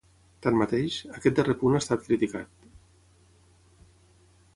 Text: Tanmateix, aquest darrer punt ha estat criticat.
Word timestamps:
Tanmateix, 0.43 0.95
aquest 1.17 1.35
darrer 1.39 1.55
punt 1.59 1.77
ha 1.79 1.81
estat 1.83 2.07
criticat. 2.07 2.67